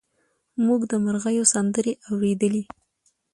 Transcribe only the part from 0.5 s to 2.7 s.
موږ د مرغیو سندرې اورېدلې.